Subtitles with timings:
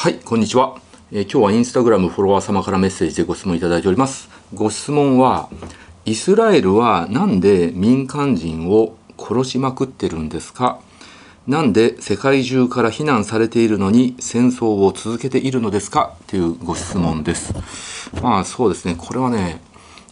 [0.00, 0.80] はい、こんにちは。
[1.10, 4.30] えー、今日はインスタグラムフォロワー様からメッセージでご質問いただいております。
[4.54, 5.50] ご質問は、
[6.04, 10.78] イスラエルはなんで民間人を殺しまくってるんですか？
[11.48, 16.14] なんで世界中から非難されているのに戦争を続けているのですか？
[16.28, 17.52] というご質問です。
[18.22, 19.58] まあそうですね、これはね、やっ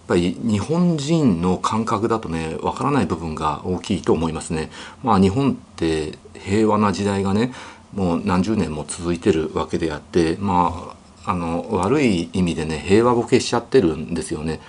[0.08, 4.68] ぱり日本人の感覚だとね、わからない部分が大きいと思いますね。
[5.04, 7.52] まあ日本って平和な時代がね、
[7.94, 14.60] もう何十年も続いてるわけであってまああの悪い意味でね平和ボケしちゃってるんですよね。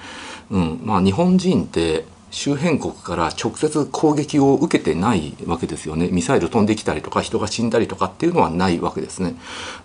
[0.49, 0.79] うん。
[0.83, 6.09] まあ、日本人って周辺国から直接攻撃を受けてないわけですよね。
[6.09, 9.35] ミサイル飛んできたりとか人が死んだりとかっていうのはないわけですね。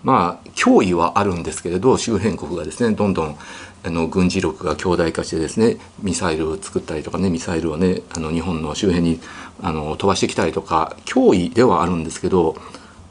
[0.03, 3.37] まあ脅威はあるんですけれど周辺国がですねどんどん
[3.85, 9.19] あの軍事力が強大化してですねミサイルを作ったりとかねミサイルをねあの日本の周辺に
[9.61, 12.55] あの飛ばしてきたりとか脅威ではあるんですけど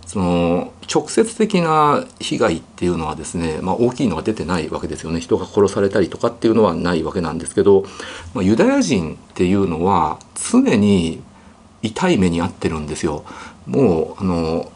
[0.06, 7.84] その直接的な被害っていうのはですね、まあ、大きいのが出てないわけですよね人が殺されたりとかっていうのはないわけなんですけど、
[8.34, 11.22] まあ、ユダヤ人っていうのは常に
[11.82, 13.24] 痛い目に遭ってるんですよ。
[13.66, 14.71] もうあの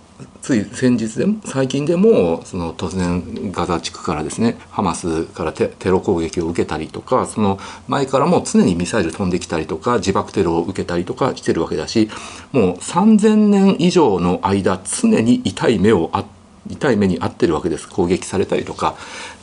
[0.47, 12.09] つい先日でも最近でもその突然ガザ地区からですねハマスからテロ攻撃を受けたりとかその前からも常にミサイル飛んできたりとか自爆テロを受けたりとかしてるわけだし
[12.53, 16.25] もう3,000年以上の間常に痛い目をあ
[16.71, 17.89] 痛い目に遭ってるわけです。
[17.89, 18.97] 攻撃されたりとか、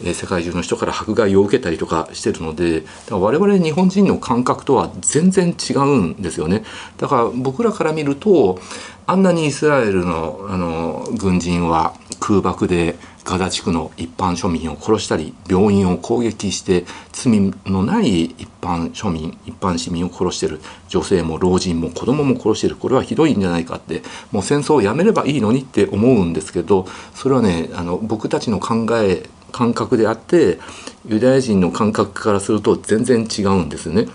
[0.04, 6.64] えー、世界中の人から迫害を受けたりとかしてるのでだから我々日本人の感覚とは全然違うんですよね。
[6.98, 8.60] だから僕らから見ると
[9.06, 30.60] あんなにイスラエルのあの軍人は空爆でガザ地区の一般庶民を殺したり病院を攻撃して罪のない一般庶民一般市民を殺してる女性も老人も子供も殺してるこれはひどいんじゃないかってもう戦争をやめればいいのにって思うんですけどそれはねあの僕たちの考え感覚であって
[31.06, 34.08] ユダヤ人の感覚からすると全然違うんですね。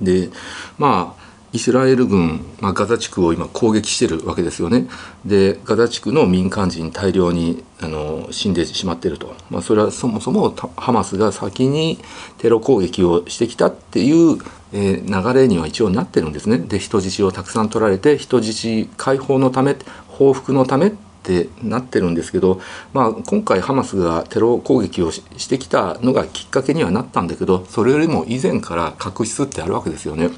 [0.00, 0.30] で
[0.78, 1.21] まあ
[1.52, 4.88] イスラエル軍、まあ、ガザ地区を今攻撃してるわけですよね。
[5.24, 11.98] でガザ地区の民間人大量にあの死んでしまっていると、まあ、それはそもそもハマスが先に
[12.38, 14.38] テロ攻撃をしてきたっていう、
[14.72, 16.58] えー、流れには一応なってるんですね。
[16.58, 19.76] で人質をたくさん取られて人質解放のため
[20.08, 20.90] 報復のためっ
[21.22, 22.60] てなってるんですけど、
[22.92, 30.30] まあ、今回ハマスがテロ攻撃をしてきたのがきっかけにはなったんだけどそれよりも以前から確執ってあるわけですよね。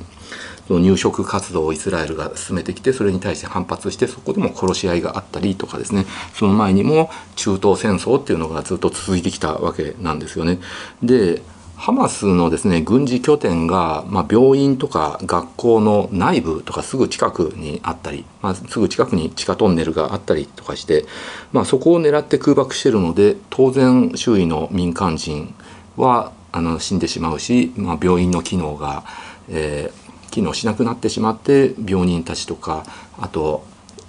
[0.67, 10.59] その入植活動をイスラエルが進めてきてそれに対して反発してそこでも殺し合いがあったりとかですねその前にも中東戦争っていうのがずっと続いてきたわけなんですよね。
[11.03, 11.43] で
[11.77, 21.05] ハマスのですね軍事拠点が、まあ、病院とか学校の内部とかすぐ近くにあったり、まあ、すぐ近くに地下トンネルがあったりとかして、
[21.53, 25.55] まあ、そこを狙って空爆してるので当然周囲の民間人
[25.97, 29.05] はあの死んでしまうし、まあ、病院の機能が、
[29.49, 30.04] えー、
[30.35, 32.85] 機能しなくなってしまって病人たちとか
[33.19, 33.65] あと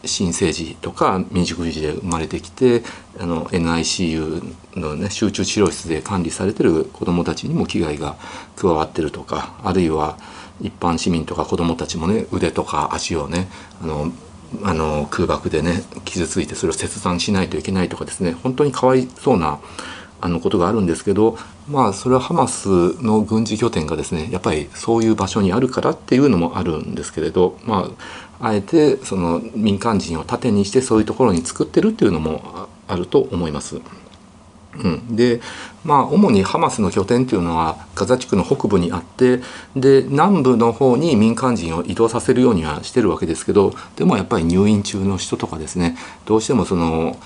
[0.05, 2.81] 新生児とか未熟児で生まれてきて
[3.19, 8.15] あの NICU の、ね、集中治療室で管理されてる子どもたちにも危害が
[8.55, 10.17] 加わってるとかあるいは
[10.61, 13.47] 一般市民とか子どもたちもね腕とか足をね
[13.83, 14.11] あの
[14.63, 19.59] あの空爆でね傷ついてそれを切断しないといけないとかですね本当にかわいそうな
[20.21, 21.37] あのことがあるんですけど
[21.69, 27.89] まあそれはハマスの軍事拠点がですねやっぱりそういう場所にあるからっていうのもあるんですけれどま
[28.39, 33.79] ああえてその民間人を盾にしてそういうところに作ってるっていうのもあると思います。
[34.83, 35.39] うん、で
[35.83, 39.41] まあ主にハマスの拠点っていうのはガザ地区の北部にあって
[39.75, 47.17] で南部の方に民間人を移動させるようにはしてるわけですけどでもやっぱり入院中の人とかですねどうしてもその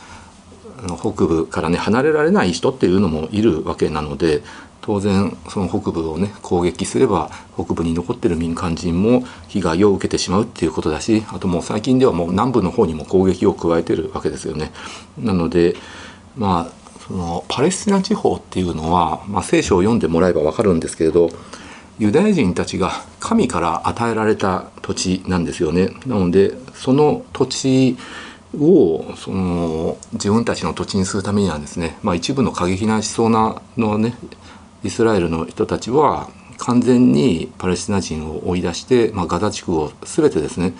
[0.88, 4.42] の北部からね離れられない人っていうのもいるわけなので
[4.82, 14.72] 当然その北部をね攻撃すれば北部に残ってる民間人も被害を受けてしまうっていうことだしあともう最近ではもう南部の方にも攻撃を加えてるわけですよね。
[15.18, 15.76] なので
[16.36, 21.30] まあそのパレスチナ地方っていうのは、まあ、聖書を読んでもらえば分かるんですけれど
[21.98, 25.90] ユダヤ人たちが神から与えられた土地なんですよね。
[26.06, 27.98] なのでその土地
[28.58, 34.16] をその自分たちの土地にするためにはですね、まあ、一部の過激な思想なのね
[34.84, 40.74] イスラエルの人たちは完全にパレスチナ人を追い出して、まあ、ガザ地区を全てですね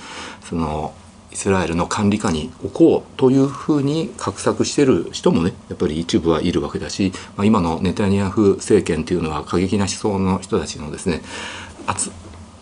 [0.44, 0.94] その
[1.32, 11.22] イスラエルの管理下に置こうというふうに画策してる人もねやっぱり一部はいるわけだし、まあ、今のネタニヤフ政権というのは過激な思想の人たちのですね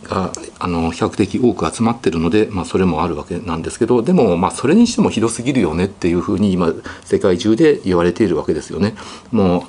[0.07, 6.74] があの比較的多く集まってるので、まあ、それもあるわけなんですけどでもまあそれにしてもひどすぎるよねっていうふうに今
[7.04, 8.95] 世界中で言われているわけですよね。
[9.31, 9.63] もう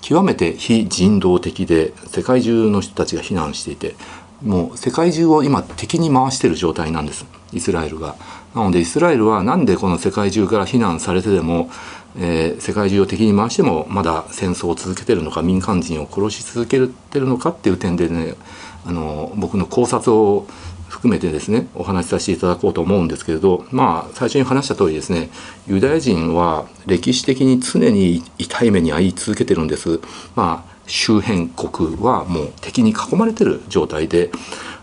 [0.00, 3.94] 極めて非人道的で世界中の人たちが非難していて
[4.42, 8.16] もう世界中を今敵に回している状態なんですイスラエルが。
[8.54, 11.70] なのでイスラエルはなんでこの世界中から非難されてでも、
[12.18, 18.34] えー、世界中を敵に回してもまだ戦争を続けてるのか民間人を殺し続けてるのかっていう点でね
[18.84, 20.46] あの僕の考察を
[20.88, 25.30] 含めてですねお話しさせていただこうと思うんですけれどまあ最初に話した通りですね
[25.66, 30.00] ユダヤ人は歴史的に常に痛い目に遭い続けてるんです。
[30.34, 34.30] まあ周辺国はもう敵に囲まれてる状態で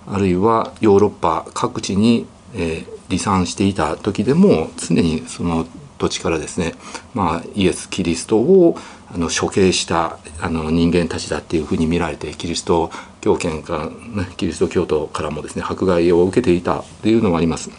[0.07, 2.25] あるいはヨーロッパ各地に、
[2.55, 5.67] えー、離散していた時でも常にその
[5.99, 6.73] 土地からですね、
[7.13, 8.75] まあ、イエス・キリストを
[9.13, 12.91] あの処刑したあの人間たちだっていうふうに見られてキリスト
[13.21, 17.69] 教圏から、キリスト教徒からもですね迫害を受けていたっていうのもあります。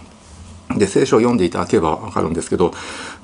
[0.77, 2.73] で聖書を読んでいただければ分かるんですけど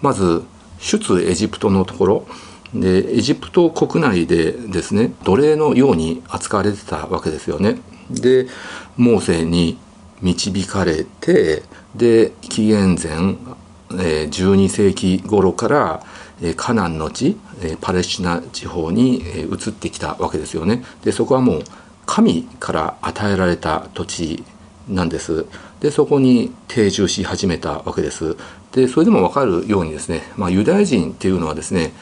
[0.02, 0.42] まず
[0.80, 2.26] 出エジプトのところ
[2.74, 7.78] でエジプト国内でですね奴隷のように扱われてたわけですよね。
[8.10, 8.46] で
[8.96, 9.78] モーセに
[10.22, 11.62] 導かれて
[11.94, 13.36] で紀元前、
[13.98, 16.02] えー、12世紀頃から、
[16.56, 17.36] カナンの地、
[17.80, 20.84] パレスチナ地方に、移ってきたわけですよね。
[21.02, 21.62] でそこはもう
[22.04, 24.44] 神から与えられた土地
[24.88, 25.46] なんです。
[25.80, 28.36] でそこに定住し始めたわけです。
[28.76, 31.94] でそれでも分かるようにですね、まあ、ユダヤ人っていうのはですね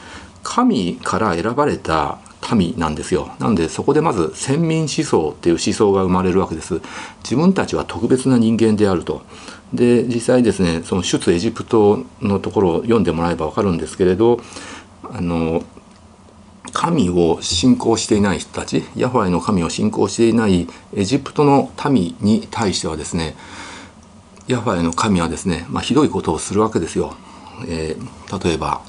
[0.43, 2.19] 神から選ばれた
[2.53, 6.81] 民なんですよなのでそこでまず先民思想っていう思想が生まれるわけです
[7.23, 9.23] 自分たちは特別な人間であると
[9.75, 14.39] で実際ですねその出エジプトのところを読んでもらえば分かるんですけれど
[15.03, 15.63] あの
[16.73, 23.35] 神を信仰していない人たちヤホワの神を信仰していないエジプトの民に対してはですね
[24.47, 27.15] ヤホワの神はですね、まあ、ひどいことをするわけですよ。
[27.67, 28.81] えー、例えば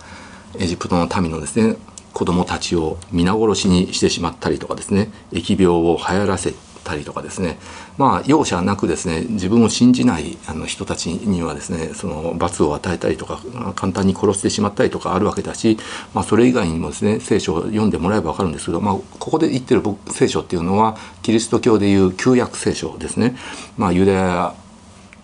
[0.58, 1.76] エジプトの民のですね
[2.12, 6.54] 子供たちを皆殺しにしてしまったりとかですね疫病を流行らせ
[6.86, 7.58] たりとかですね
[7.98, 13.40] まあ容赦なくですね自分を信じないあの人たちにはですねその罰を与えたりとか
[13.74, 15.76] 簡単に殺してしまったりとかあるわけだし、
[16.14, 23.36] まあ、それ以外にもですね聖書を読んでもらえば分かるんですけど、まあ、ここで言ってる聖書っていうのはキリスト教でいう旧約聖書ですね。
[23.76, 24.54] まあ、ユダヤ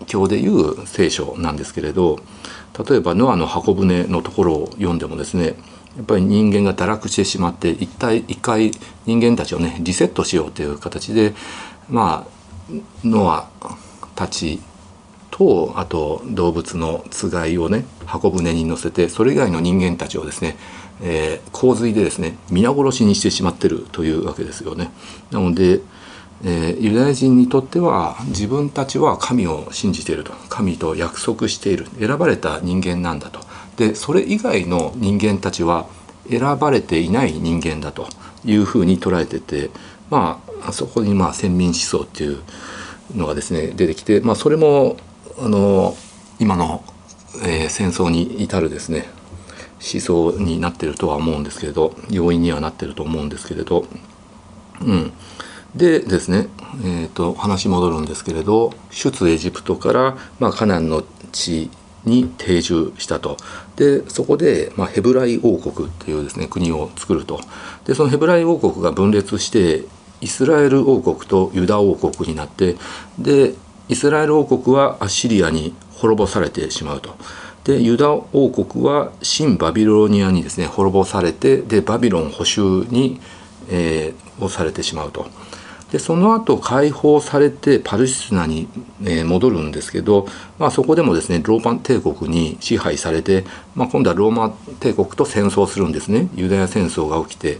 [0.05, 2.19] 教でいう聖書なんですけれど
[2.87, 5.55] 例えばノアの箱舟のところを読んでもですね
[5.97, 8.71] やっぱり人間が堕落してしまって一体一回
[9.05, 11.33] 人間たちをねリセットしようという形で
[11.89, 12.73] まあ
[13.03, 13.47] ノア
[14.15, 14.59] たち
[15.29, 20.57] とあと動物のつがいをね箱舟に乗せてそれ以外の人間たちをですね、
[21.01, 24.91] えー、洪水でですね皆殺しにしてしまってるというわけですよね。
[25.31, 25.81] なので
[26.45, 30.33] えー、ユダヤ人にとっては自分たちは神を信じていると。
[30.49, 31.87] 神と約束している。
[31.99, 33.39] 選ばれた人間なんだと。
[33.77, 35.87] でそれ以外の人間たちは
[36.29, 38.07] 選ばれていない人間だと
[38.45, 39.69] いうふうに捉えてて
[40.09, 42.41] まあそこにまあ先民思想っていう
[43.15, 44.97] のがですね出てきて、まあ、それも
[45.39, 45.95] あの
[46.39, 46.83] 今の、
[47.43, 49.05] えー、戦争に至るですね
[49.81, 53.85] 思想になってるとは思うんですけれど要因にはなってると思うんですけれど
[54.81, 55.13] うん。
[55.75, 56.49] でですね、
[56.83, 61.71] えーと、話戻るんですけれど出エジプトから、まあ、カナンの地
[62.05, 63.37] に定住したと
[63.75, 67.39] でそこで、まあ、ヘブライ王国っていうですね国を作ると
[67.85, 69.83] でそのヘブライ王国が分裂して
[70.21, 72.75] イスラエル王国とユダ王国になって
[73.19, 73.53] で
[73.89, 77.15] イスラエル王国はアッシリアに滅ぼされてしまうと。
[77.65, 83.21] でユダ王国は新バビロニアにですね滅ぼされてでバビロン捕囚に、
[83.69, 85.27] えー、をされてしまうと。
[85.93, 88.67] でその後解放されてパレスナに、
[89.05, 93.45] え戻るんですけど、まあ、そこでもですねローマ帝国に支配されて、
[93.75, 97.59] まあ、今度はローマ帝国と戦争するんですねユダヤ戦争が起きて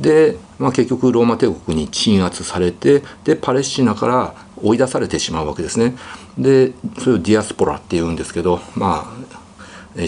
[0.00, 5.96] で、まあ、結局ローマ帝国に鎮圧されてでパレスチナから追い出されてしまうわけですね。
[6.38, 9.12] でそれをディアスポラっていうんですけどま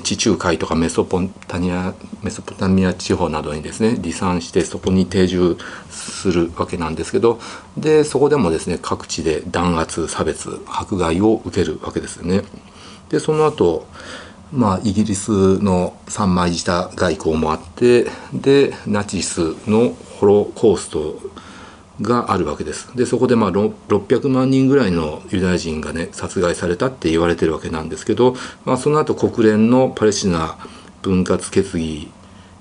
[0.02, 5.58] 地中海とかメソポタニアメソポタミア地方などにですね離散してそこに定住
[5.90, 7.38] するわけなんですけど
[7.76, 12.42] でそこでもですね各地で弾圧差別迫害を受けるわけですよね。
[13.10, 13.86] でその後
[14.52, 21.18] まあイギリスの三枚舌外交もあってでナチスのホロコースト
[22.00, 22.94] があるわけです。
[22.96, 28.34] でそこでまあ600万人ぐらいのユダヤ人がね殺害されたって言われてるわけなんですけど、
[28.64, 30.58] まあ、その後国連のパレスチナ
[31.02, 32.10] 分割決議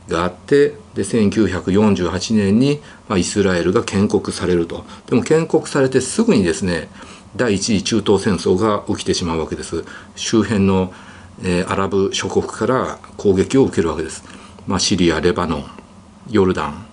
[0.07, 4.85] があってで1948年に、まあ、イスラエルが建国されると。
[5.07, 6.89] でも建国されてすぐにですね
[7.35, 9.83] 第一次中東戦争が起きてしまうわけです。
[10.15, 10.93] 周辺の、
[11.41, 14.23] えー、アラブ諸国から攻撃を受けるわけです、
[14.67, 15.65] まあ、シリアレバノン
[16.29, 16.85] ヨルダン、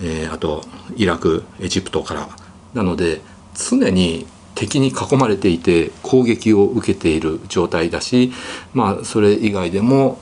[0.00, 0.64] えー、あと
[0.96, 2.28] イラクエジプトから。
[2.74, 3.22] なので
[3.54, 8.32] 常に敵に囲まれていて攻撃を受けている状態だし
[8.74, 10.20] まあそれ以外でも、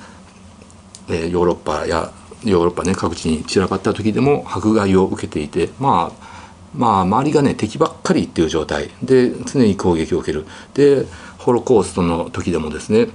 [1.09, 2.13] えー、ヨーロッパや
[2.45, 6.35] ヨーロッパね各地に散らばった時でも迫害を受けていてまあ
[6.77, 8.91] まあ周りがね敵ばっかりっていう状態。
[9.03, 10.45] で常に攻撃を受ける。
[10.75, 11.07] で
[11.39, 13.09] ホロコーストの時でもですね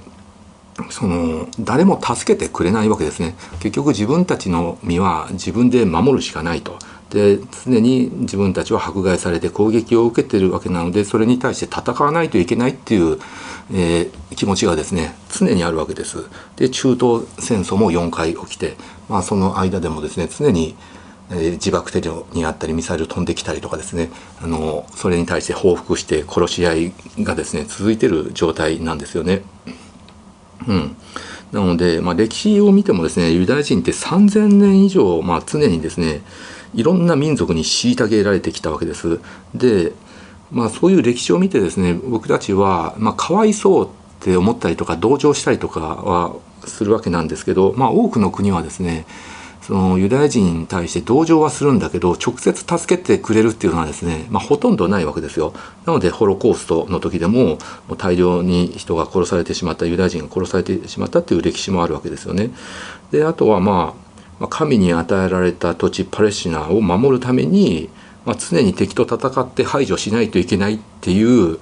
[0.90, 6.78] その誰も助けてくれないわけですね結局自分たちの身は自分で守るしかないと
[7.10, 13.18] で常に自分たちは迫害されて攻撃を受けてるわけなのでそれに対して戦わないといけないっていう、
[13.72, 16.18] えー、気持ちがですね常にあるわけです。
[16.56, 18.76] で中東戦争も4回起きて、
[19.08, 20.76] まあ、その間でもですね常に、
[21.32, 24.10] え、自爆テロにあったりミサイル飛んできたりとかですね
[24.40, 29.42] あのそれに対して報復して殺し合いがですね続いてる状態なんですよね。
[30.68, 30.96] うん、
[31.52, 36.22] なので、まあ、歴史を見てもですねユダヤ人って3,000年以上、まあ、常にですね
[36.74, 39.20] いろんな民族に虐げられてきたわけです。
[39.54, 39.92] で
[40.50, 43.88] まあそういう歴史を見てですね僕たちは、まあ、かわいそうっ
[44.20, 49.06] て思ったりとか同情したりとかはするわけなんですけど、まあ、多くの国はですね
[49.62, 55.52] そのユダヤ人に対して同情はするんだけど直接助けてくれるっていうのはですね、まあ、ほとんどないわけですよ。
[55.86, 57.58] なのでホロコーストの時でも
[57.98, 62.50] 大量に人が殺されてしまったユダヤ人が殺されてしまったっていう歴史もあるわけですよね。
[63.10, 63.94] であとはま
[64.40, 67.90] あ神に与えられた土地パレスチナを守るために、
[68.24, 71.58] まあ、常に敵と戦って排除しないといけないっていう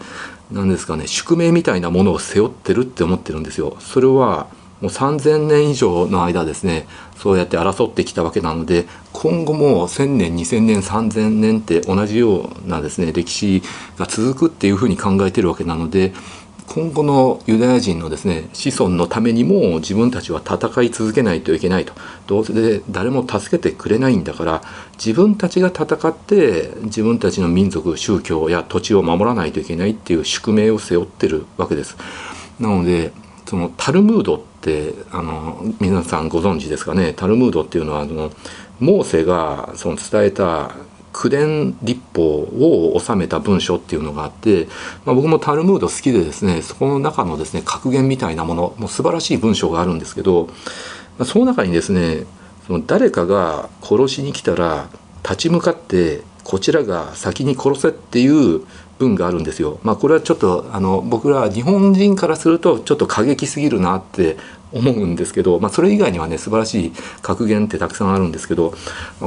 [0.52, 3.76] 何ですかね宿命みたいなものを背負ってるって思ってるんですよ。
[3.80, 4.46] それは
[4.80, 13.62] もう3,000年以上の間ですねそうやって争ってきたわけなので今後も1,000年2,000年3,000年って同じようなですね歴史
[13.98, 16.12] が続くっていうふうに考えてるわけなので
[16.68, 21.94] 今後のユダヤ人のですね子孫のためにも自分たちは戦い続けないといけないと
[22.26, 31.96] どうせ誰も助けてくれないんだから自分たちが戦って自分たちの民族宗教や土地を守らないといけないっていう宿命を背負ってるわけです。
[32.60, 33.12] なので
[33.46, 37.14] そのタルムードってあの皆さんご存知ですかね？
[37.14, 38.30] タルムードっていうのはあの
[38.78, 40.74] モーセがその伝えた
[41.12, 44.68] 口伝立法を収めた文書っていうのがあって、
[45.04, 50.52] まあ、僕もタルムード好きでですねそこの中のですね格言みたいなものもう素晴らしい文章があるんですけど、ま
[51.20, 52.26] あ、その中にですね
[52.66, 54.88] その誰かが殺しに来たら
[55.22, 58.64] 立ち向かってこちらが先に殺せっていう
[58.98, 59.78] 文があるんですよ。
[59.82, 64.36] まあ、これはちょっとあの僕ら日本人からするとちょっと過激すぎるなって
[64.72, 68.74] 思うんですけど、まあ、それ以外にはね素晴らしい格言ってたくさんあるんですけど、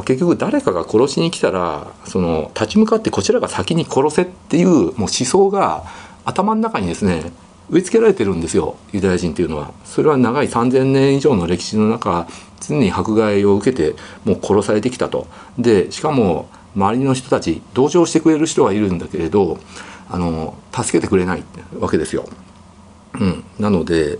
[0.05, 5.83] 結局誰かが殺しに来たらその立ち向かってこちらが先に殺せっていうもう思想が
[6.25, 7.31] 頭の中にですね
[7.69, 9.71] 植え付けられてるんですよユダヤ人っていうのは。
[9.85, 12.27] それは長い3,000年以上の歴史の中
[12.59, 13.95] 常に迫害を受けて
[14.25, 15.27] もう殺されてきたと。
[15.57, 19.59] でしかも周りの人たち同情してくれる人はいるんだけれど
[20.09, 21.43] あの助けてくれない
[21.79, 22.25] わけですよ。
[23.19, 24.19] うん、なので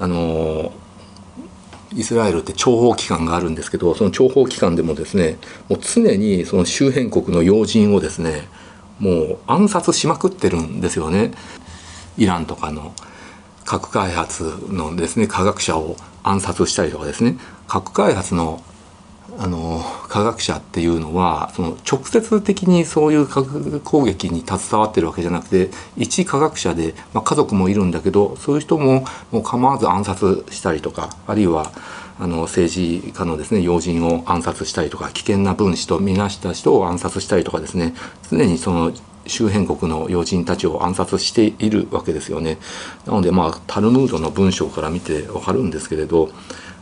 [0.00, 0.72] あの
[1.94, 5.38] イスラエルって諜報機関があるんですけどその諜報機関でもですね
[5.68, 8.48] もう常にその周辺国の要人をですね
[8.98, 11.32] もう暗殺しまくってるんですよね。
[12.18, 12.92] イランとかの
[13.64, 18.62] 核開発のですね科学者を暗殺したりとかですね核開発の
[19.38, 31.72] あの科学者っていうのはその直接的にそういう核攻撃に携わってるわけじゃなくて一科学者で、まあ、家族もいるんだけどそういう人ももう構わず暗殺したりとかあるいは
[32.18, 37.94] あの政治家のですね要人を暗殺したりとか危険な分子と見なした人を暗殺したりとかですね
[38.30, 38.92] 常にその
[39.26, 42.58] 周辺国の要人たちを暗殺しているわけですよね。
[43.06, 46.30] なのでまあタルムードの文章から見てわかるんですけれど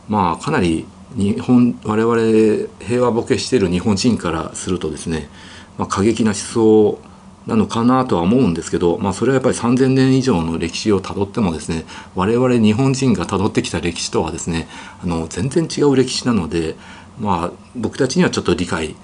[0.09, 0.85] まあかなり
[1.15, 5.29] 日本我々平和ボケしている日本人からするとですね、
[5.77, 6.99] まあ、過激な思想
[7.47, 11.85] なのかなとは思うんですけど、まあ、それはやっぱり3,000年以上の歴史をたどってもですね
[12.15, 14.67] 我々日本人がたどってきた歴史とはですね
[15.03, 16.75] あの全然違う歴史なので、
[17.19, 18.95] まあ、僕たちにはちょっと理解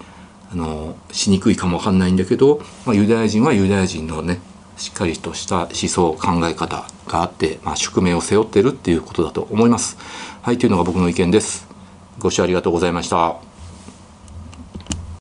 [0.52, 4.40] あのしにくいかもわかんないんだけど、まあ、ユダヤ人はユダヤ人のね
[4.78, 9.98] しっかりとした思想考え方があって、まあ、宿命を背負ってるっていうことだと思います。
[10.46, 11.68] はいというのが僕の意見です。
[12.20, 13.55] ご視聴ありがとうございました。